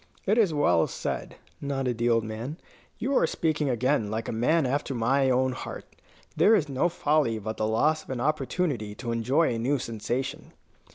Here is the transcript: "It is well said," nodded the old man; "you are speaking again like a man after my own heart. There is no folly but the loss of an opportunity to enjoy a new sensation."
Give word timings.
"It 0.25 0.39
is 0.39 0.51
well 0.51 0.87
said," 0.87 1.35
nodded 1.61 1.99
the 1.99 2.09
old 2.09 2.23
man; 2.23 2.57
"you 2.97 3.15
are 3.15 3.27
speaking 3.27 3.69
again 3.69 4.09
like 4.09 4.27
a 4.27 4.31
man 4.31 4.65
after 4.65 4.95
my 4.95 5.29
own 5.29 5.51
heart. 5.51 5.85
There 6.35 6.55
is 6.55 6.67
no 6.67 6.89
folly 6.89 7.37
but 7.37 7.57
the 7.57 7.67
loss 7.67 8.01
of 8.03 8.09
an 8.09 8.19
opportunity 8.19 8.95
to 8.95 9.11
enjoy 9.11 9.53
a 9.53 9.59
new 9.59 9.77
sensation." 9.77 10.53